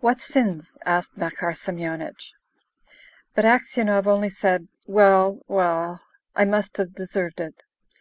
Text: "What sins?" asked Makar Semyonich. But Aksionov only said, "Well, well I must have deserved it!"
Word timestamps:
"What 0.00 0.20
sins?" 0.20 0.76
asked 0.84 1.16
Makar 1.16 1.52
Semyonich. 1.54 2.32
But 3.36 3.44
Aksionov 3.44 4.08
only 4.08 4.28
said, 4.28 4.66
"Well, 4.88 5.38
well 5.46 6.00
I 6.34 6.44
must 6.44 6.78
have 6.78 6.96
deserved 6.96 7.38
it!" 7.38 7.62